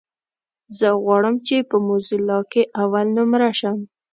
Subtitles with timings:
[0.77, 3.77] زه غواړم چې په موزيلا کې اولنومره شم.